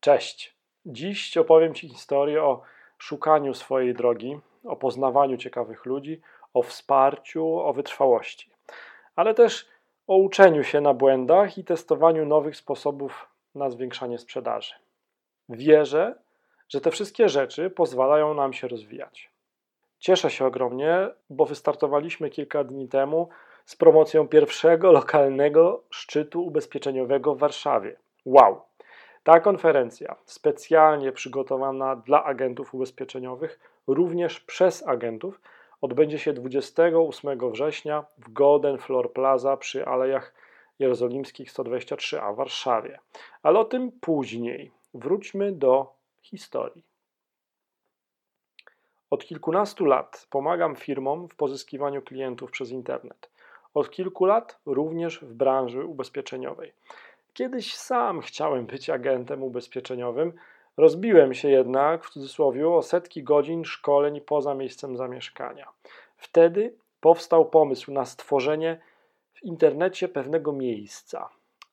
[0.00, 0.56] Cześć.
[0.86, 2.62] Dziś opowiem Ci historię o
[2.98, 6.20] szukaniu swojej drogi, o poznawaniu ciekawych ludzi,
[6.54, 8.50] o wsparciu, o wytrwałości,
[9.16, 9.68] ale też
[10.06, 14.74] o uczeniu się na błędach i testowaniu nowych sposobów na zwiększanie sprzedaży.
[15.48, 16.14] Wierzę,
[16.68, 19.30] że te wszystkie rzeczy pozwalają nam się rozwijać.
[19.98, 23.28] Cieszę się ogromnie, bo wystartowaliśmy kilka dni temu
[23.64, 27.96] z promocją pierwszego lokalnego szczytu ubezpieczeniowego w Warszawie.
[28.24, 28.69] Wow!
[29.22, 35.40] Ta konferencja, specjalnie przygotowana dla agentów ubezpieczeniowych, również przez agentów,
[35.80, 40.34] odbędzie się 28 września w Golden Floor Plaza przy Alejach
[40.78, 42.98] Jerozolimskich 123a w Warszawie.
[43.42, 44.70] Ale o tym później.
[44.94, 46.84] Wróćmy do historii.
[49.10, 53.30] Od kilkunastu lat pomagam firmom w pozyskiwaniu klientów przez internet.
[53.74, 56.72] Od kilku lat również w branży ubezpieczeniowej.
[57.34, 60.32] Kiedyś sam chciałem być agentem ubezpieczeniowym,
[60.76, 65.68] rozbiłem się jednak w cudzysłowie o setki godzin szkoleń poza miejscem zamieszkania.
[66.16, 68.80] Wtedy powstał pomysł na stworzenie
[69.34, 71.28] w internecie pewnego miejsca.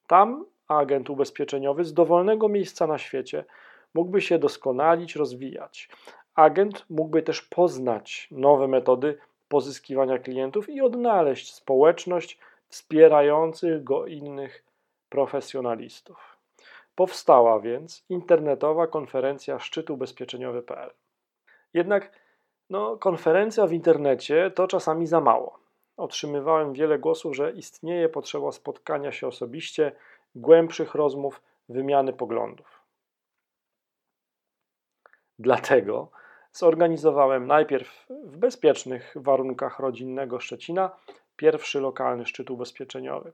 [0.07, 3.45] Tam agent ubezpieczeniowy z dowolnego miejsca na świecie
[3.93, 5.89] mógłby się doskonalić, rozwijać.
[6.35, 9.17] Agent mógłby też poznać nowe metody
[9.49, 14.66] pozyskiwania klientów i odnaleźć społeczność wspierających go innych
[15.09, 16.37] profesjonalistów.
[16.95, 20.93] Powstała więc internetowa konferencja szczytu ubezpieczeniowy.pl.
[21.73, 22.11] Jednak
[22.69, 25.59] no, konferencja w internecie to czasami za mało.
[25.97, 29.91] Otrzymywałem wiele głosów, że istnieje potrzeba spotkania się osobiście,
[30.35, 32.81] głębszych rozmów, wymiany poglądów.
[35.39, 36.11] Dlatego
[36.51, 40.91] zorganizowałem najpierw w bezpiecznych warunkach rodzinnego Szczecina
[41.35, 43.33] pierwszy lokalny szczyt ubezpieczeniowy.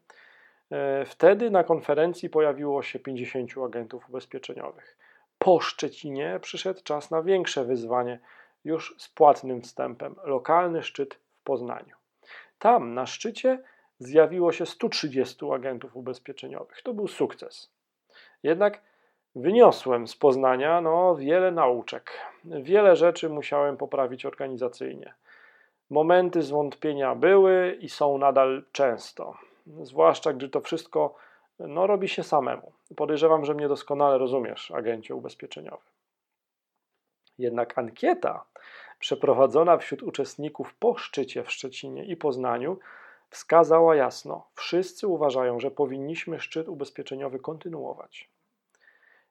[0.72, 4.98] E, wtedy na konferencji pojawiło się 50 agentów ubezpieczeniowych.
[5.38, 8.20] Po Szczecinie przyszedł czas na większe wyzwanie,
[8.64, 11.96] już z płatnym wstępem lokalny szczyt w Poznaniu.
[12.60, 13.60] Tam na szczycie
[14.00, 16.82] zjawiło się 130 agentów ubezpieczeniowych.
[16.82, 17.72] To był sukces.
[18.44, 18.82] Jednak
[19.36, 22.12] wyniosłem z Poznania no, wiele nauczek.
[22.46, 25.14] Wiele rzeczy musiałem poprawić organizacyjnie.
[25.90, 31.16] Momenty zwątpienia były i są nadal często zwłaszcza gdy to wszystko
[31.60, 32.72] no, robi się samemu.
[32.96, 35.84] Podejrzewam, że mnie doskonale rozumiesz, agencie ubezpieczeniowy.
[37.38, 38.46] Jednak ankieta
[39.00, 42.80] przeprowadzona wśród uczestników po szczycie w Szczecinie i Poznaniu
[43.30, 48.30] wskazała jasno: wszyscy uważają, że powinniśmy szczyt ubezpieczeniowy kontynuować.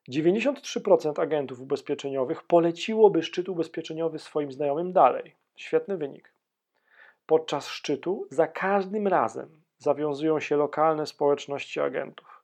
[0.09, 5.35] 93% agentów ubezpieczeniowych poleciłoby szczyt ubezpieczeniowy swoim znajomym dalej.
[5.57, 6.33] Świetny wynik.
[7.27, 12.43] Podczas szczytu za każdym razem zawiązują się lokalne społeczności agentów.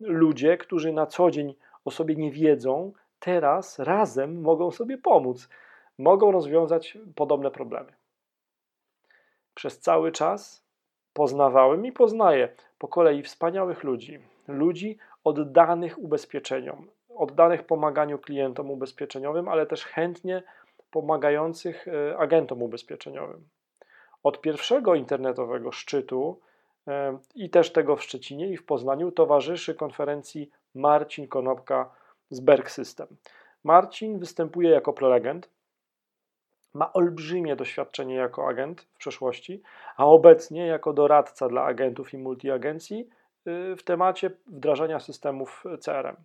[0.00, 1.54] Ludzie, którzy na co dzień
[1.84, 5.48] o sobie nie wiedzą, teraz razem mogą sobie pomóc,
[5.98, 7.92] mogą rozwiązać podobne problemy.
[9.54, 10.64] Przez cały czas
[11.12, 12.48] poznawałem i poznaję
[12.78, 20.42] po kolei wspaniałych ludzi, ludzi oddanych ubezpieczeniom, oddanych pomaganiu klientom ubezpieczeniowym, ale też chętnie
[20.90, 23.48] pomagających e, agentom ubezpieczeniowym.
[24.28, 26.40] Od pierwszego internetowego szczytu
[27.34, 31.90] i też tego w Szczecinie i w Poznaniu towarzyszy konferencji Marcin Konopka
[32.30, 33.06] z Berg System.
[33.64, 35.50] Marcin występuje jako prelegent,
[36.74, 39.62] ma olbrzymie doświadczenie jako agent w przeszłości,
[39.96, 43.08] a obecnie jako doradca dla agentów i multiagencji
[43.46, 46.16] y, w temacie wdrażania systemów CRM.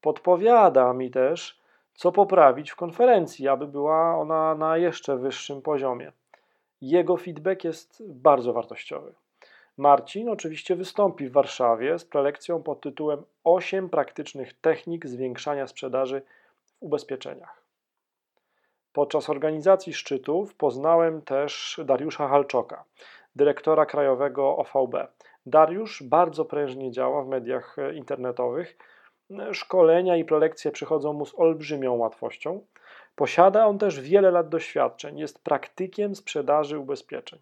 [0.00, 1.60] Podpowiada mi też,
[1.94, 6.12] co poprawić w konferencji, aby była ona na jeszcze wyższym poziomie.
[6.84, 9.14] Jego feedback jest bardzo wartościowy.
[9.76, 16.22] Marcin oczywiście wystąpi w Warszawie z prelekcją pod tytułem 8 praktycznych technik zwiększania sprzedaży
[16.66, 17.62] w ubezpieczeniach.
[18.92, 22.84] Podczas organizacji szczytów poznałem też Dariusza Halczoka,
[23.36, 24.94] dyrektora krajowego OVB.
[25.46, 28.76] Dariusz bardzo prężnie działa w mediach internetowych.
[29.52, 32.60] Szkolenia i prelekcje przychodzą mu z olbrzymią łatwością.
[33.16, 37.38] Posiada on też wiele lat doświadczeń, jest praktykiem sprzedaży ubezpieczeń.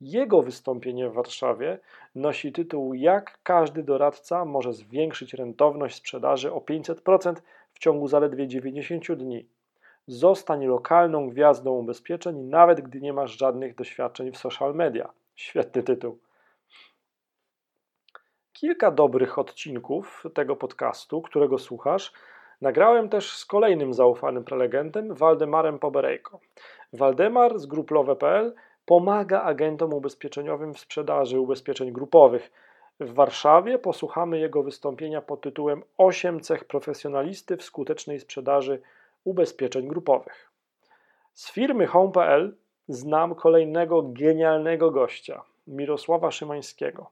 [0.00, 1.78] Jego wystąpienie w Warszawie
[2.14, 7.34] nosi tytuł Jak każdy doradca może zwiększyć rentowność sprzedaży o 500%
[7.72, 9.46] w ciągu zaledwie 90 dni.
[10.06, 15.12] Zostań lokalną gwiazdą ubezpieczeń, nawet gdy nie masz żadnych doświadczeń w social media.
[15.34, 16.18] Świetny tytuł.
[18.52, 22.12] Kilka dobrych odcinków tego podcastu, którego słuchasz,
[22.60, 26.40] nagrałem też z kolejnym zaufanym prelegentem, Waldemarem Poberejko.
[26.92, 28.54] Waldemar z gruplowe.pl
[28.86, 32.52] pomaga agentom ubezpieczeniowym w sprzedaży ubezpieczeń grupowych.
[33.00, 38.80] W Warszawie posłuchamy jego wystąpienia pod tytułem 8 cech profesjonalisty w skutecznej sprzedaży
[39.24, 40.50] ubezpieczeń grupowych.
[41.34, 42.56] Z firmy Home.pl
[42.88, 47.10] znam kolejnego genialnego gościa, Mirosława Szymańskiego.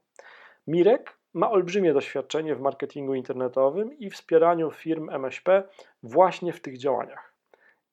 [0.66, 5.62] Mirek ma olbrzymie doświadczenie w marketingu internetowym i wspieraniu firm MŚP
[6.02, 7.34] właśnie w tych działaniach.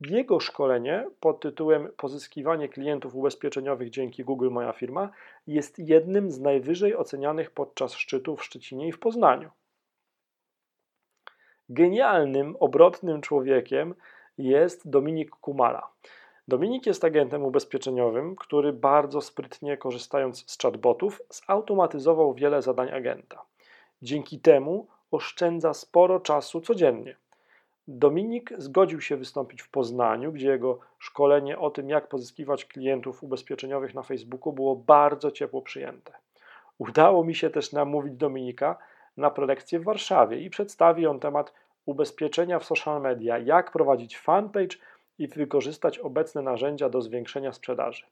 [0.01, 5.09] Jego szkolenie pod tytułem Pozyskiwanie klientów ubezpieczeniowych dzięki Google Moja Firma
[5.47, 9.49] jest jednym z najwyżej ocenianych podczas szczytu w Szczecinie i w Poznaniu.
[11.69, 13.95] Genialnym, obrotnym człowiekiem
[14.37, 15.87] jest Dominik Kumala.
[16.47, 23.41] Dominik jest agentem ubezpieczeniowym, który bardzo sprytnie korzystając z chatbotów zautomatyzował wiele zadań agenta.
[24.01, 27.15] Dzięki temu oszczędza sporo czasu codziennie.
[27.87, 33.93] Dominik zgodził się wystąpić w Poznaniu, gdzie jego szkolenie o tym, jak pozyskiwać klientów ubezpieczeniowych
[33.93, 36.13] na Facebooku było bardzo ciepło przyjęte.
[36.77, 38.77] Udało mi się też namówić Dominika
[39.17, 41.53] na prelekcję w Warszawie i przedstawi on temat
[41.85, 44.77] ubezpieczenia w social media, jak prowadzić fanpage
[45.21, 48.05] i wykorzystać obecne narzędzia do zwiększenia sprzedaży.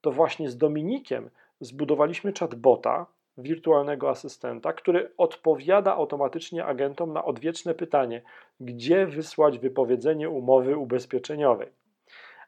[0.00, 1.30] To właśnie z Dominikiem
[1.60, 3.06] zbudowaliśmy chatbota,
[3.38, 8.22] wirtualnego asystenta, który odpowiada automatycznie agentom na odwieczne pytanie,
[8.60, 11.68] gdzie wysłać wypowiedzenie umowy ubezpieczeniowej.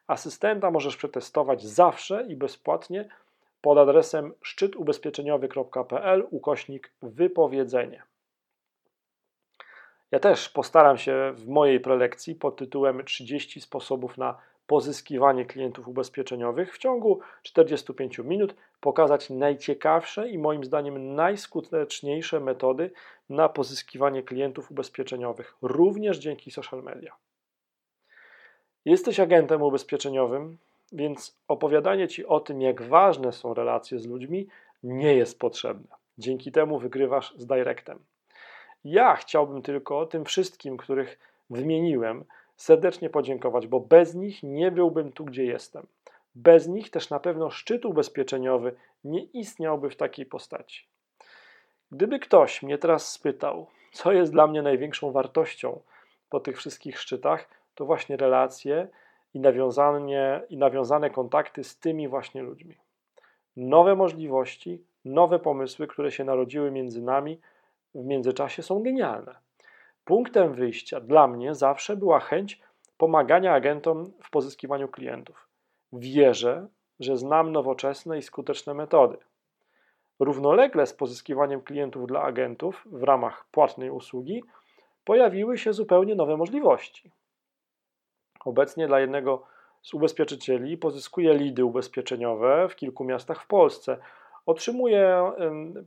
[0.07, 3.09] Asystenta możesz przetestować zawsze i bezpłatnie
[3.61, 8.03] pod adresem szczytubezpieczeniowy.pl ukośnik wypowiedzenie.
[10.11, 14.37] Ja też postaram się w mojej prelekcji pod tytułem 30 sposobów na
[14.67, 22.91] pozyskiwanie klientów ubezpieczeniowych w ciągu 45 minut pokazać najciekawsze i moim zdaniem najskuteczniejsze metody
[23.29, 27.15] na pozyskiwanie klientów ubezpieczeniowych, również dzięki social media.
[28.85, 30.57] Jesteś agentem ubezpieczeniowym,
[30.91, 34.47] więc opowiadanie Ci o tym, jak ważne są relacje z ludźmi,
[34.83, 35.95] nie jest potrzebne.
[36.17, 37.99] Dzięki temu wygrywasz z Directem.
[38.83, 41.19] Ja chciałbym tylko tym wszystkim, których
[41.49, 42.25] wymieniłem,
[42.55, 45.87] serdecznie podziękować, bo bez nich nie byłbym tu, gdzie jestem.
[46.35, 50.85] Bez nich też na pewno szczyt ubezpieczeniowy nie istniałby w takiej postaci.
[51.91, 55.79] Gdyby ktoś mnie teraz spytał, co jest dla mnie największą wartością
[56.29, 58.87] po tych wszystkich szczytach, to właśnie relacje
[59.33, 62.75] i, nawiązanie, i nawiązane kontakty z tymi właśnie ludźmi.
[63.57, 67.39] Nowe możliwości, nowe pomysły, które się narodziły między nami
[67.95, 69.35] w międzyczasie są genialne.
[70.05, 72.61] Punktem wyjścia dla mnie zawsze była chęć
[72.97, 75.47] pomagania agentom w pozyskiwaniu klientów.
[75.93, 76.67] Wierzę,
[76.99, 79.17] że znam nowoczesne i skuteczne metody.
[80.19, 84.43] Równolegle z pozyskiwaniem klientów dla agentów w ramach płatnej usługi
[85.03, 87.11] pojawiły się zupełnie nowe możliwości.
[88.45, 89.43] Obecnie dla jednego
[89.81, 93.97] z ubezpieczycieli pozyskuję lidy ubezpieczeniowe w kilku miastach w Polsce.
[94.45, 95.31] Otrzymuję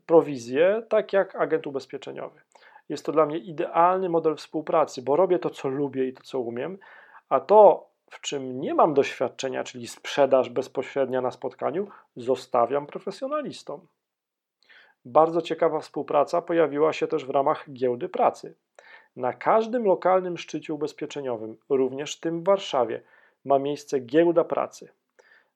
[0.07, 2.41] prowizję, tak jak agent ubezpieczeniowy.
[2.89, 6.41] Jest to dla mnie idealny model współpracy, bo robię to, co lubię i to, co
[6.41, 6.79] umiem,
[7.29, 13.87] a to, w czym nie mam doświadczenia, czyli sprzedaż bezpośrednia na spotkaniu, zostawiam profesjonalistom.
[15.05, 18.55] Bardzo ciekawa współpraca pojawiła się też w ramach giełdy pracy.
[19.17, 23.03] Na każdym lokalnym szczycie ubezpieczeniowym, również tym w Warszawie,
[23.45, 24.89] ma miejsce giełda pracy.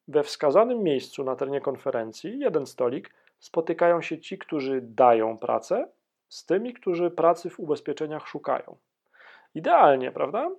[0.09, 5.89] We wskazanym miejscu na terenie konferencji, jeden stolik, spotykają się ci, którzy dają pracę,
[6.29, 8.77] z tymi, którzy pracy w ubezpieczeniach szukają.
[9.55, 10.51] Idealnie, prawda?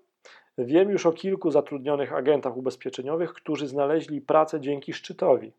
[0.58, 5.52] Wiem już o kilku zatrudnionych agentach ubezpieczeniowych, którzy znaleźli pracę dzięki szczytowi.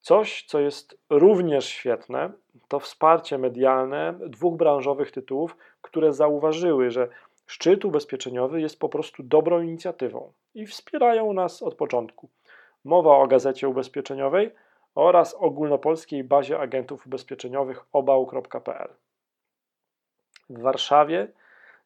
[0.00, 2.32] Coś, co jest również świetne,
[2.68, 7.08] to wsparcie medialne dwóch branżowych tytułów, które zauważyły, że
[7.46, 12.28] szczyt ubezpieczeniowy jest po prostu dobrą inicjatywą i wspierają nas od początku.
[12.84, 14.50] Mowa o gazecie ubezpieczeniowej
[14.94, 18.88] oraz ogólnopolskiej bazie agentów ubezpieczeniowych obał.pl.
[20.50, 21.28] W Warszawie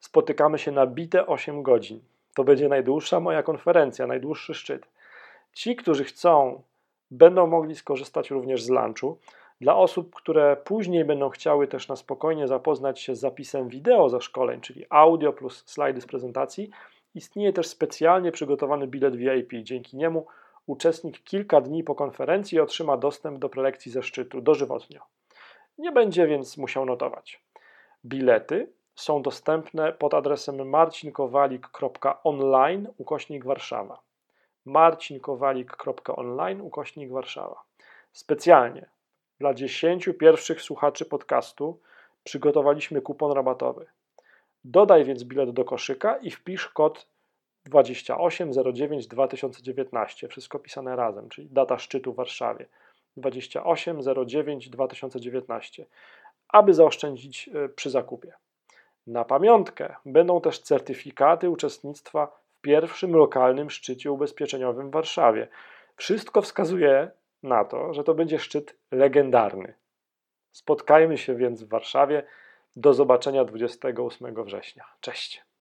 [0.00, 2.00] spotykamy się na bite 8 godzin.
[2.34, 4.86] To będzie najdłuższa moja konferencja, najdłuższy szczyt.
[5.52, 6.62] Ci, którzy chcą,
[7.10, 9.18] będą mogli skorzystać również z lunchu.
[9.60, 14.20] Dla osób, które później będą chciały też na spokojnie zapoznać się z zapisem wideo ze
[14.20, 16.70] szkoleń, czyli audio plus slajdy z prezentacji,
[17.14, 19.52] istnieje też specjalnie przygotowany bilet VIP.
[19.62, 20.26] Dzięki niemu
[20.66, 25.02] uczestnik kilka dni po konferencji otrzyma dostęp do prelekcji ze szczytu dożywotnio.
[25.78, 27.42] Nie będzie więc musiał notować.
[28.04, 34.00] Bilety są dostępne pod adresem marcinkowalik.online ukośnik Warszawa.
[34.64, 37.62] marcinkowalik.online ukośnik Warszawa.
[38.12, 38.86] Specjalnie
[39.38, 41.78] dla 10 pierwszych słuchaczy podcastu
[42.24, 43.86] przygotowaliśmy kupon rabatowy.
[44.64, 47.06] Dodaj więc bilet do koszyka i wpisz kod
[47.64, 50.28] 2809 2019.
[50.28, 52.66] Wszystko pisane razem, czyli data szczytu w Warszawie.
[53.16, 55.86] 28 09 2019,
[56.48, 58.32] aby zaoszczędzić e, przy zakupie.
[59.06, 65.48] Na pamiątkę będą też certyfikaty uczestnictwa w pierwszym lokalnym szczycie ubezpieczeniowym w Warszawie.
[65.96, 67.10] Wszystko wskazuje
[67.42, 69.74] na to, że to będzie szczyt legendarny.
[70.52, 72.22] Spotkajmy się więc w Warszawie.
[72.76, 74.84] Do zobaczenia 28 września.
[75.00, 75.44] Cześć.